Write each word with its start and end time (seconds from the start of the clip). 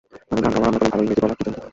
আমি 0.31 0.41
গান 0.43 0.47
গাওয়া, 0.53 0.61
রান্না 0.63 0.79
করা, 0.81 0.91
ভালো 0.93 1.01
ইংরেজী 1.03 1.21
বলা, 1.23 1.35
কি 1.37 1.43
জন্য? 1.45 1.61